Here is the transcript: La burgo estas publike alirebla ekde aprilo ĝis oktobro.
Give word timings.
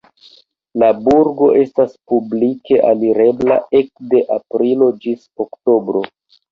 La 0.83 0.87
burgo 1.07 1.49
estas 1.65 1.93
publike 2.13 2.81
alirebla 2.93 3.61
ekde 3.83 4.27
aprilo 4.41 4.93
ĝis 5.07 5.33
oktobro. 5.49 6.09